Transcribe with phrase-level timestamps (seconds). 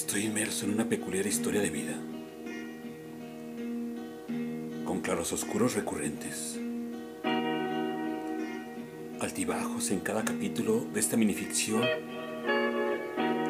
[0.00, 1.92] Estoy inmerso en una peculiar historia de vida,
[4.86, 6.58] con claros oscuros recurrentes,
[9.20, 11.84] altibajos en cada capítulo de esta minificción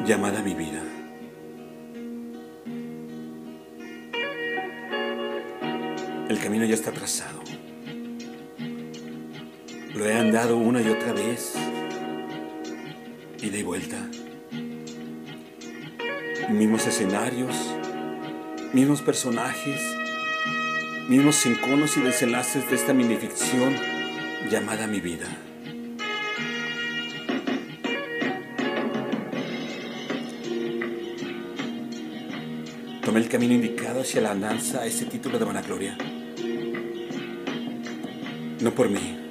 [0.05, 0.83] llamada mi vida.
[6.27, 7.39] El camino ya está trazado.
[9.95, 11.53] Lo he andado una y otra vez,
[13.41, 14.05] y de vuelta
[16.51, 17.55] mismos escenarios,
[18.73, 19.81] mismos personajes,
[21.07, 23.75] mismos enconos y desenlaces de esta minificción
[24.49, 25.27] llamada mi vida.
[33.03, 35.97] Tomé el camino indicado hacia la andanza a ese título de vanagloria.
[38.61, 39.30] No por mí.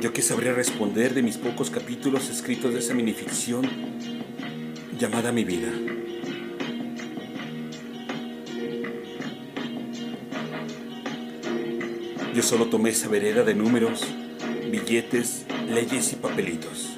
[0.00, 3.68] Yo que sabría responder de mis pocos capítulos escritos de esa minificción
[4.96, 5.72] llamada mi vida.
[12.32, 14.06] Yo solo tomé esa vereda de números,
[14.70, 16.90] billetes, leyes y papelitos.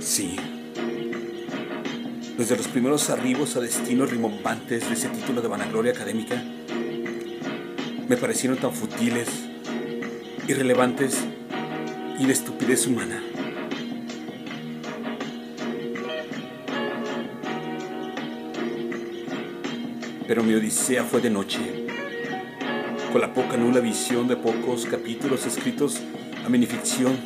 [0.00, 0.36] Sí.
[2.38, 6.42] Desde los primeros arribos a destinos rimbombantes de ese título de vanagloria académica,
[8.08, 9.28] me parecieron tan futiles,
[10.46, 11.24] irrelevantes
[12.18, 13.22] y de estupidez humana.
[20.26, 21.60] Pero mi odisea fue de noche,
[23.12, 26.00] con la poca nula visión de pocos capítulos escritos
[26.44, 27.16] a minificción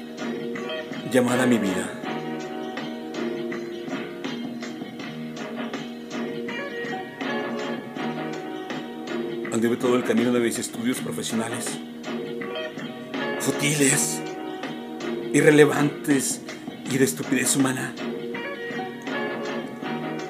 [1.11, 2.08] llamada mi vida.
[9.59, 11.81] Anduve todo el camino de mis estudios profesionales,
[13.41, 14.23] futiles,
[15.35, 16.43] irrelevantes
[16.89, 17.93] y de estupidez humana,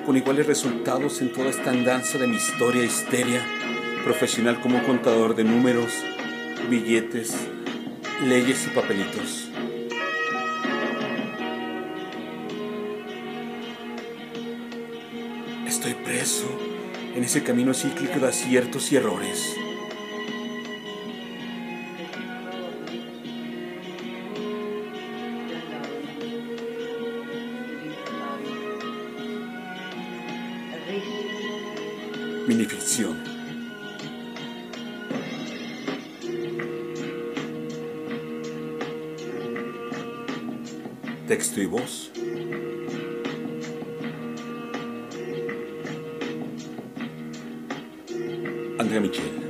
[0.06, 3.44] con iguales resultados en toda esta andanza de mi historia histeria
[4.03, 5.93] profesional como contador de números,
[6.71, 7.37] billetes,
[8.25, 9.50] leyes y papelitos.
[15.66, 16.68] Estoy preso
[17.19, 19.56] en ese camino cíclico de aciertos y errores.
[32.47, 33.19] Minificción.
[41.27, 42.12] Texto y voz.
[48.78, 49.47] anche amici.